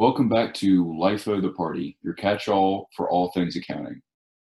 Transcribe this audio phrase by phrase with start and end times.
[0.00, 4.00] Welcome back to LIFO the Party, your catch all for all things accounting.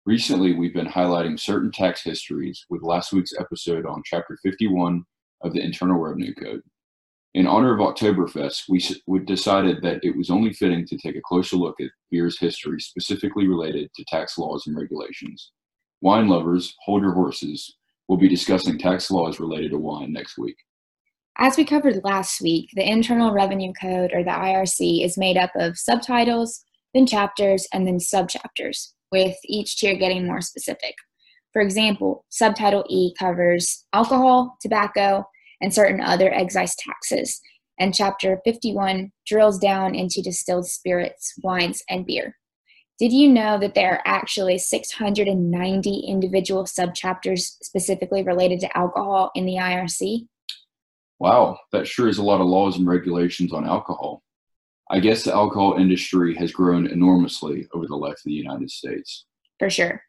[0.03, 5.03] Recently, we've been highlighting certain tax histories with last week's episode on Chapter 51
[5.43, 6.61] of the Internal Revenue Code.
[7.35, 11.21] In honor of Oktoberfest, we, we decided that it was only fitting to take a
[11.23, 15.51] closer look at beer's history specifically related to tax laws and regulations.
[16.01, 17.75] Wine lovers, hold your horses.
[18.07, 20.57] We'll be discussing tax laws related to wine next week.
[21.37, 25.49] As we covered last week, the Internal Revenue Code, or the IRC, is made up
[25.55, 30.93] of subtitles, then chapters, and then subchapters, with each tier getting more specific.
[31.51, 35.25] For example, Subtitle E covers alcohol, tobacco,
[35.59, 37.41] and certain other excise taxes,
[37.79, 42.37] and Chapter 51 drills down into distilled spirits, wines, and beer.
[42.99, 49.45] Did you know that there are actually 690 individual subchapters specifically related to alcohol in
[49.47, 50.27] the IRC?
[51.19, 54.23] Wow, that sure is a lot of laws and regulations on alcohol.
[54.89, 59.25] I guess the alcohol industry has grown enormously over the life of the United States.
[59.59, 60.03] For sure.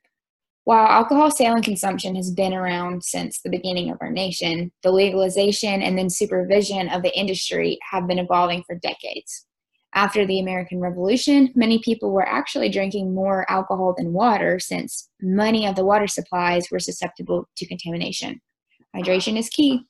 [0.64, 4.91] While alcohol sale and consumption has been around since the beginning of our nation, the
[4.91, 9.46] legalization and then supervision of the industry have been evolving for decades.
[9.94, 15.66] After the American Revolution, many people were actually drinking more alcohol than water since many
[15.66, 18.41] of the water supplies were susceptible to contamination.
[18.96, 19.86] Hydration is key.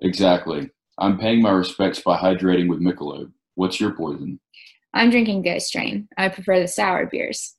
[0.00, 0.70] Exactly.
[0.98, 3.32] I'm paying my respects by hydrating with Michelob.
[3.54, 4.40] What's your poison?
[4.94, 6.08] I'm drinking Ghost Train.
[6.16, 7.54] I prefer the sour beers.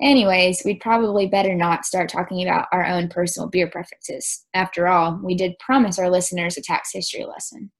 [0.00, 4.44] Anyways, we'd probably better not start talking about our own personal beer preferences.
[4.54, 7.70] After all, we did promise our listeners a tax history lesson.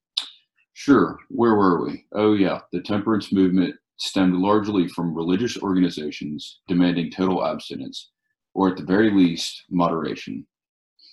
[0.73, 1.17] Sure.
[1.29, 2.05] Where were we?
[2.13, 2.59] Oh, yeah.
[2.71, 8.11] The temperance movement stemmed largely from religious organizations demanding total abstinence,
[8.53, 10.45] or at the very least, moderation.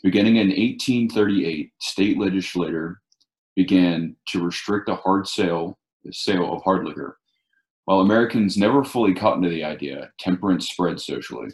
[0.06, 3.02] Beginning in 1838, state legislature
[3.56, 7.18] began to restrict the hard sale, the sale of hard liquor.
[7.86, 11.48] While Americans never fully caught into the idea, temperance spread socially.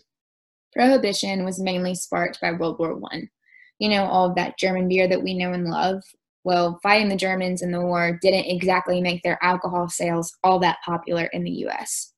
[0.75, 3.31] Prohibition was mainly sparked by World War One.
[3.79, 6.03] You know, all of that German beer that we know and love.
[6.45, 10.77] Well, fighting the Germans in the war didn't exactly make their alcohol sales all that
[10.85, 12.12] popular in the US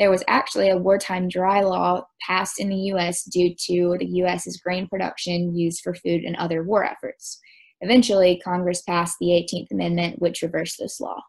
[0.00, 4.56] there was actually a wartime dry law passed in the US due to the US's
[4.56, 7.38] grain production used for food and other war efforts.
[7.82, 11.20] Eventually, Congress passed the 18th Amendment, which reversed this law.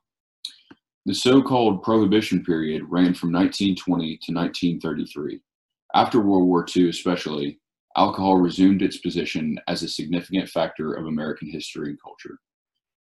[1.06, 5.42] The so called Prohibition period ran from 1920 to 1933.
[5.94, 7.60] After World War II, especially,
[7.98, 12.40] alcohol resumed its position as a significant factor of American history and culture.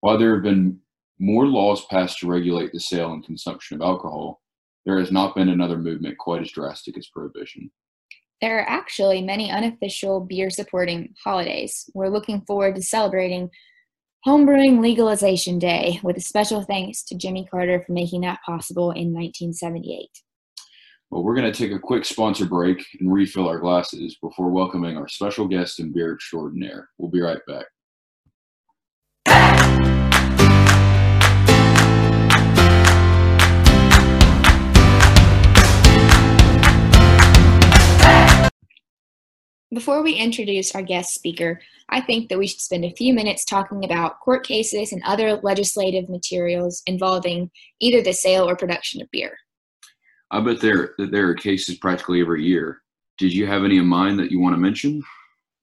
[0.01, 0.79] While there have been
[1.19, 4.41] more laws passed to regulate the sale and consumption of alcohol,
[4.85, 7.71] there has not been another movement quite as drastic as prohibition.
[8.41, 11.89] There are actually many unofficial beer supporting holidays.
[11.93, 13.49] We're looking forward to celebrating
[14.27, 19.13] Homebrewing Legalization Day with a special thanks to Jimmy Carter for making that possible in
[19.13, 20.09] 1978.
[21.09, 24.97] Well, we're going to take a quick sponsor break and refill our glasses before welcoming
[24.97, 26.89] our special guest and beer extraordinaire.
[26.97, 27.65] We'll be right back.
[39.73, 43.43] Before we introduce our guest speaker, I think that we should spend a few minutes
[43.43, 49.09] talking about court cases and other legislative materials involving either the sale or production of
[49.09, 49.35] beer.
[50.29, 52.83] I bet there that there are cases practically every year.
[53.17, 55.01] Did you have any in mind that you want to mention?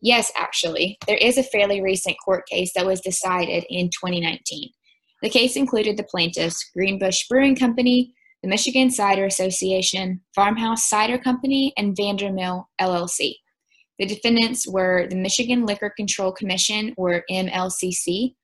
[0.00, 0.98] Yes, actually.
[1.06, 4.70] There is a fairly recent court case that was decided in 2019.
[5.22, 11.72] The case included the plaintiffs Greenbush Brewing Company, the Michigan Cider Association, Farmhouse Cider Company,
[11.76, 13.34] and Vandermill LLC.
[14.00, 18.34] The defendants were the Michigan Liquor Control Commission, or MLCC,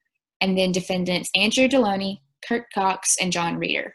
[0.43, 3.95] and then defendants Andrew Deloney, Kurt Cox, and John Reeder.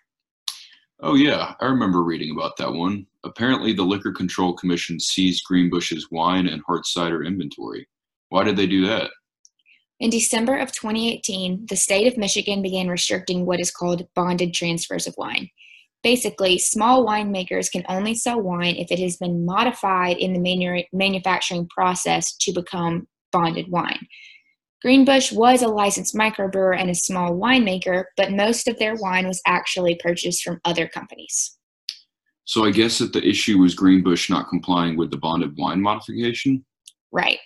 [1.02, 3.06] Oh, yeah, I remember reading about that one.
[3.24, 7.88] Apparently, the Liquor Control Commission seized Greenbush's wine and hard cider inventory.
[8.30, 9.12] Why did they do that?
[10.00, 15.06] In December of 2018, the state of Michigan began restricting what is called bonded transfers
[15.06, 15.52] of wine.
[16.03, 20.84] Basically, small winemakers can only sell wine if it has been modified in the manu-
[20.92, 24.08] manufacturing process to become bonded wine.
[24.82, 29.42] Greenbush was a licensed microbrewer and a small winemaker, but most of their wine was
[29.46, 31.58] actually purchased from other companies.
[32.46, 36.66] So I guess that the issue was Greenbush not complying with the bonded wine modification?
[37.12, 37.38] Right.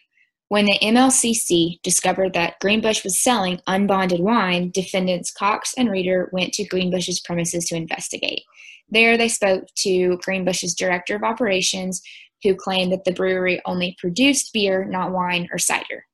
[0.49, 6.53] When the MLCC discovered that Greenbush was selling unbonded wine, defendants Cox and Reeder went
[6.53, 8.43] to Greenbush's premises to investigate.
[8.87, 12.01] There, they spoke to Greenbush's director of operations,
[12.43, 16.05] who claimed that the brewery only produced beer, not wine or cider.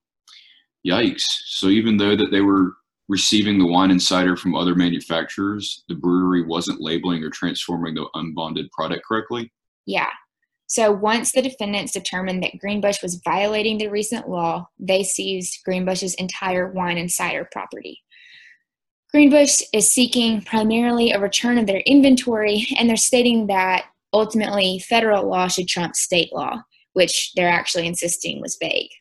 [0.88, 1.24] Yikes!
[1.48, 2.72] So even though that they were
[3.10, 8.08] receiving the wine and cider from other manufacturers, the brewery wasn't labeling or transforming the
[8.16, 9.52] unbonded product correctly?
[9.86, 10.08] Yeah.
[10.72, 16.14] So once the defendants determined that Greenbush was violating the recent law, they seized Greenbush's
[16.14, 18.02] entire wine and cider property.
[19.12, 25.28] Greenbush is seeking primarily a return of their inventory, and they're stating that ultimately federal
[25.28, 26.64] law should trump state law,
[26.94, 28.92] which they're actually insisting was vague.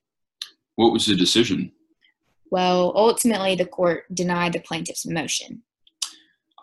[0.75, 1.71] What was the decision?
[2.51, 5.63] Well, ultimately, the court denied the plaintiff's motion.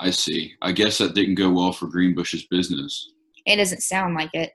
[0.02, 0.56] I see.
[0.62, 3.14] I guess that didn't go well for Greenbush's business.
[3.46, 4.52] It doesn't sound like it.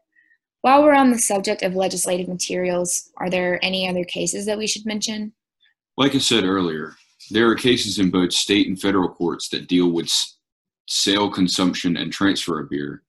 [0.63, 4.69] While we're on the subject of legislative materials, are there any other cases that we
[4.69, 5.33] should mention?
[5.97, 6.95] Like I said earlier,
[7.31, 10.09] there are cases in both state and federal courts that deal with
[10.89, 13.03] sale, consumption, and transfer of beer.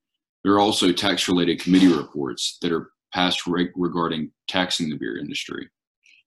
[0.44, 5.70] There are also tax related committee reports that are passed regarding taxing the beer industry.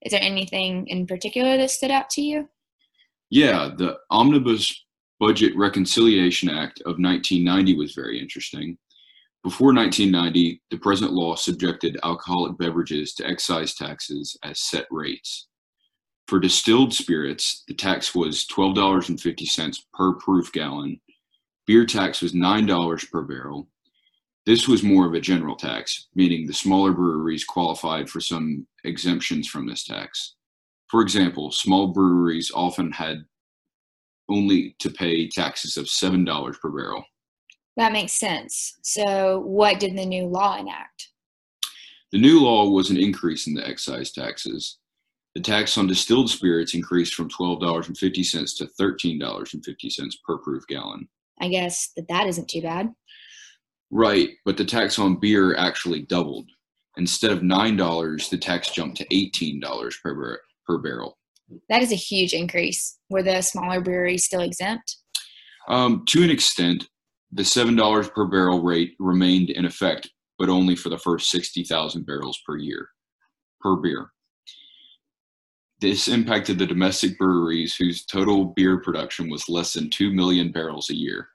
[0.02, 2.48] Is there anything in particular that stood out to you?
[3.30, 4.84] Yeah, the Omnibus
[5.18, 8.78] Budget Reconciliation Act of 1990 was very interesting.
[9.42, 15.46] Before 1990, the present law subjected alcoholic beverages to excise taxes as set rates.
[16.26, 21.00] For distilled spirits, the tax was $12.50 per proof gallon.
[21.66, 23.68] Beer tax was $9 per barrel.
[24.44, 29.48] This was more of a general tax, meaning the smaller breweries qualified for some exemptions
[29.48, 30.34] from this tax.
[30.88, 33.24] For example, small breweries often had
[34.28, 37.04] only to pay taxes of $7 per barrel.
[37.76, 38.78] That makes sense.
[38.82, 41.08] So, what did the new law enact?
[42.12, 44.78] The new law was an increase in the excise taxes.
[45.34, 51.08] The tax on distilled spirits increased from $12.50 to $13.50 per proof gallon.
[51.40, 52.90] I guess that that isn't too bad.
[53.90, 56.50] Right, but the tax on beer actually doubled.
[56.96, 61.18] Instead of $9, the tax jumped to $18 per, bar- per barrel.
[61.68, 62.98] That is a huge increase.
[63.10, 64.96] Were the smaller breweries still exempt?
[65.68, 66.88] Um, to an extent,
[67.32, 72.40] the $7 per barrel rate remained in effect, but only for the first 60,000 barrels
[72.46, 72.88] per year,
[73.60, 74.12] per beer.
[75.80, 80.88] This impacted the domestic breweries whose total beer production was less than 2 million barrels
[80.88, 81.28] a year.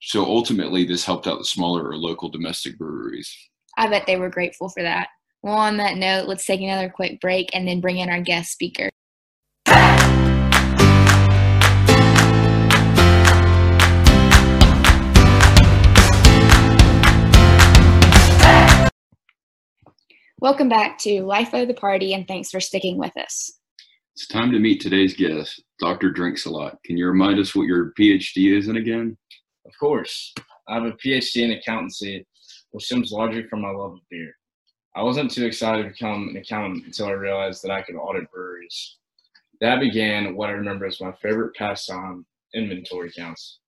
[0.00, 3.34] So ultimately, this helped out the smaller or local domestic breweries.
[3.76, 5.08] I bet they were grateful for that.
[5.42, 8.52] Well, on that note, let's take another quick break and then bring in our guest
[8.52, 8.88] speaker.
[20.44, 23.50] Welcome back to Life of the Party, and thanks for sticking with us.
[24.14, 26.10] It's time to meet today's guest, Dr.
[26.10, 26.76] Drinks a Lot.
[26.84, 29.16] Can you remind us what your PhD is in again?
[29.64, 30.34] Of course.
[30.68, 32.26] I have a PhD in accountancy,
[32.72, 34.34] which stems largely from my love of beer.
[34.94, 38.30] I wasn't too excited to become an accountant until I realized that I could audit
[38.30, 38.98] breweries.
[39.62, 43.60] That began what I remember as my favorite pastime, inventory counts.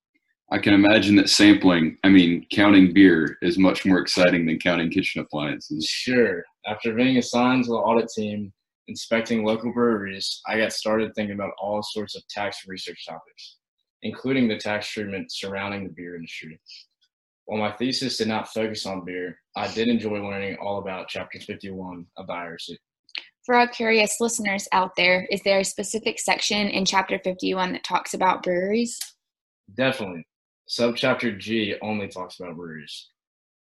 [0.50, 4.90] I can imagine that sampling, I mean, counting beer is much more exciting than counting
[4.90, 5.87] kitchen appliances.
[5.87, 6.44] Sure.
[6.66, 8.52] After being assigned to the audit team,
[8.87, 13.56] inspecting local breweries, I got started thinking about all sorts of tax research topics
[14.02, 16.60] including the tax treatment surrounding the beer industry.
[17.46, 21.40] While my thesis did not focus on beer, I did enjoy learning all about Chapter
[21.40, 22.76] 51 of the IRC.
[23.44, 27.85] For our curious listeners out there, is there a specific section in Chapter 51 that
[27.85, 28.99] talks about breweries?
[29.76, 30.26] Definitely.
[30.68, 33.11] Subchapter G only talks about breweries.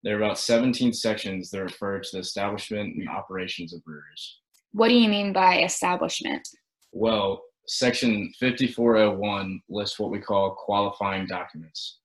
[0.02, 4.38] There are about 17 sections that refer to the establishment and operations of breweries.
[4.72, 6.46] What do you mean by establishment?
[6.92, 11.98] Well, Section 5401 lists what we call qualifying documents.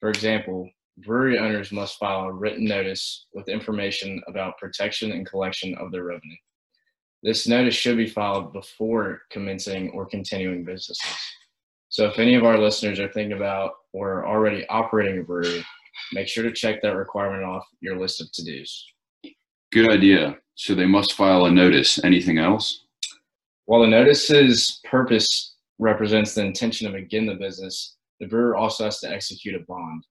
[0.00, 5.74] For example, brewery owners must file a written notice with information about protection and collection
[5.76, 6.36] of their revenue.
[7.22, 11.00] This notice should be filed before commencing or continuing businesses.
[11.88, 15.64] So if any of our listeners are thinking about or are already operating a brewery,
[16.12, 18.84] make sure to check that requirement off your list of to-dos.
[19.72, 20.36] Good idea.
[20.54, 22.04] So they must file a notice.
[22.04, 22.84] Anything else?
[23.64, 29.00] While the notice's purpose represents the intention of begin the business, the brewer also has
[29.00, 30.04] to execute a bond.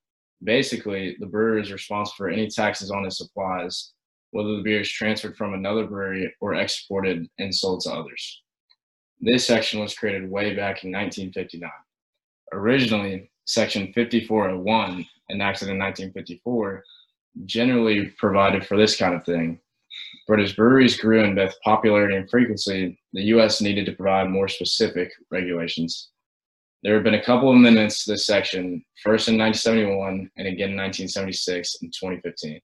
[0.43, 3.93] Basically, the brewer is responsible for any taxes on his supplies,
[4.31, 8.41] whether the beer is transferred from another brewery or exported and sold to others.
[9.21, 11.69] This section was created way back in 1959.
[12.51, 16.83] Originally, Section 5401, enacted in 1954,
[17.45, 19.59] generally provided for this kind of thing,
[20.27, 23.61] but as breweries grew in both popularity and frequency, the U.S.
[23.61, 26.09] needed to provide more specific regulations.
[26.83, 30.71] There have been a couple of amendments to this section, first in 1971 and again
[30.71, 32.59] in 1976 and 2015.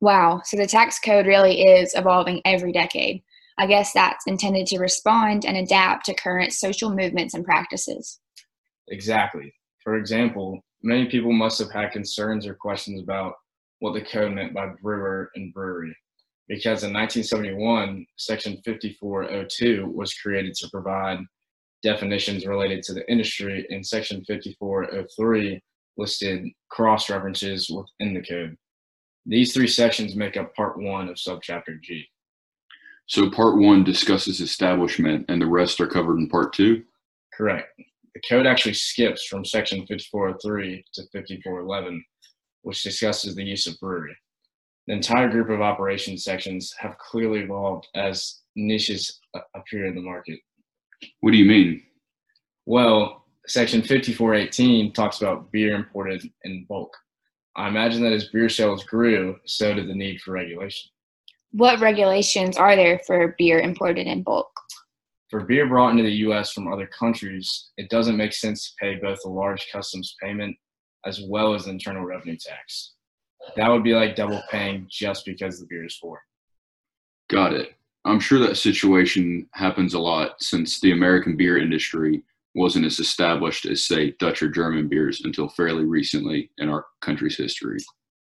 [0.00, 3.22] Wow, so the tax code really is evolving every decade.
[3.56, 8.18] I guess that's intended to respond and adapt to current social movements and practices.
[8.88, 9.52] Exactly.
[9.84, 13.34] For example, many people must have had concerns or questions about
[13.80, 15.94] what the code meant by brewer and brewery,
[16.48, 21.18] because in 1971, Section 5402 was created to provide
[21.82, 25.60] definitions related to the industry, and Section 5403
[25.96, 28.56] listed cross references within the code.
[29.26, 32.06] These three sections make up part one of subchapter G.
[33.06, 36.84] So part one discusses establishment and the rest are covered in part two?
[37.34, 37.68] Correct.
[38.14, 42.04] The code actually skips from section 5403 to 5411,
[42.62, 44.16] which discusses the use of brewery.
[44.86, 50.00] The entire group of operation sections have clearly evolved as niches uh, appear in the
[50.00, 50.38] market.
[51.20, 51.82] What do you mean?
[52.66, 56.96] Well, section 5418 talks about beer imported in bulk.
[57.56, 60.90] I imagine that as beer sales grew, so did the need for regulation.
[61.52, 64.50] What regulations are there for beer imported in bulk?
[65.30, 66.52] For beer brought into the U.S.
[66.52, 70.56] from other countries, it doesn't make sense to pay both a large customs payment
[71.06, 72.92] as well as the internal revenue tax.
[73.56, 76.22] That would be like double paying just because the beer is foreign.
[77.28, 77.74] Got it.
[78.04, 82.22] I'm sure that situation happens a lot since the American beer industry
[82.54, 87.36] wasn't as established as, say, Dutch or German beers until fairly recently in our country's
[87.36, 87.78] history.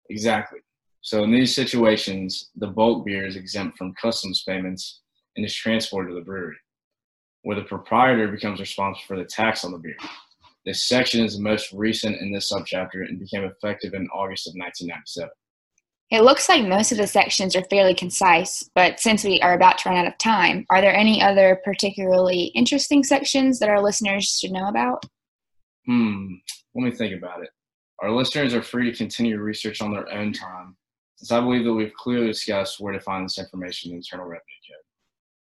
[0.09, 0.59] Exactly.
[1.01, 5.01] So, in these situations, the bulk beer is exempt from customs payments
[5.35, 6.57] and is transported to the brewery,
[7.43, 9.97] where the proprietor becomes responsible for the tax on the beer.
[10.65, 14.53] This section is the most recent in this subchapter and became effective in August of
[14.55, 15.29] 1997.
[16.11, 19.77] It looks like most of the sections are fairly concise, but since we are about
[19.79, 24.25] to run out of time, are there any other particularly interesting sections that our listeners
[24.25, 25.05] should know about?
[25.85, 26.33] Hmm,
[26.75, 27.49] let me think about it.
[28.01, 30.75] Our listeners are free to continue research on their own time,
[31.15, 34.41] since I believe that we've clearly discussed where to find this information in Internal Revenue.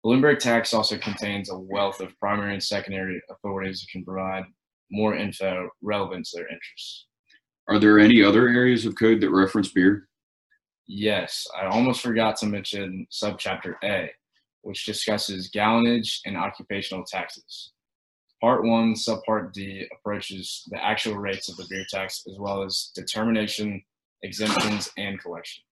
[0.05, 4.45] Bloomberg Tax also contains a wealth of primary and secondary authorities that can provide
[4.91, 7.07] more info relevant to their interests.
[7.69, 10.09] Are there any other areas of code that reference beer?
[10.87, 14.11] Yes, I almost forgot to mention subchapter A,
[14.61, 17.73] which discusses gallonage and occupational taxes.
[18.43, 22.91] Part 1, subpart D approaches the actual rates of the beer tax as well as
[22.95, 23.83] determination,
[24.23, 25.65] exemptions, and collection.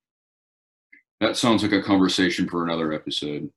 [1.21, 3.51] That sounds like a conversation for another episode.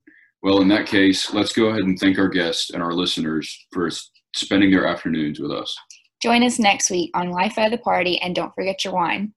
[0.46, 3.90] Well, in that case, let's go ahead and thank our guests and our listeners for
[4.36, 5.76] spending their afternoons with us.
[6.22, 9.34] Join us next week on Life of the Party and don't forget your wine.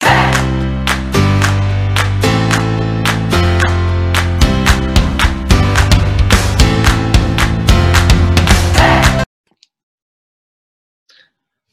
[0.00, 0.44] I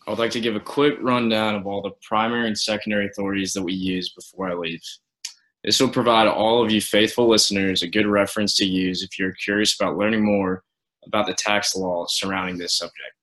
[0.07, 3.61] would like to give a quick rundown of all the primary and secondary authorities that
[3.61, 4.81] we use before I leave.
[5.65, 9.33] This will provide all of you faithful listeners a good reference to use if you're
[9.33, 10.63] curious about learning more
[11.07, 13.13] about the tax law surrounding this subject.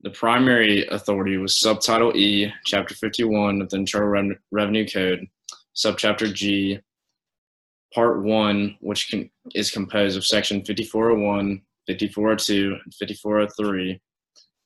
[0.00, 5.26] The primary authority was Subtitle E, Chapter 51 of the Internal Revenue Code,
[5.76, 6.80] Subchapter G,
[7.92, 14.00] Part 1, which can, is composed of Section 5401, 5402, and 5403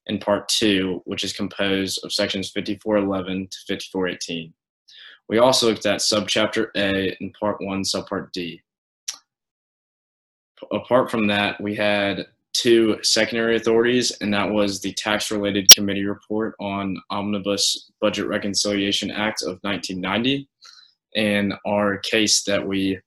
[0.07, 4.55] and Part 2, which is composed of sections 5411 to 5418.
[5.29, 8.63] We also looked at Subchapter A in Part 1, Subpart D.
[10.73, 16.05] Apart from that, we had two secondary authorities, and that was the Tax Related Committee
[16.05, 20.49] Report on Omnibus Budget Reconciliation Act of 1990
[21.15, 22.99] and our case that we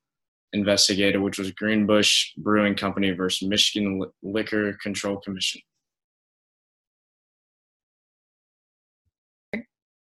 [0.54, 5.62] investigated, which was Greenbush Brewing Company versus Michigan Liquor Control Commission.